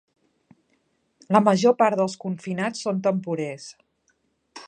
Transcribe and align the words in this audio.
La 1.35 1.41
major 1.49 1.75
part 1.83 1.99
dels 2.01 2.17
confinats 2.25 2.83
són 2.87 3.05
temporers. 3.09 3.69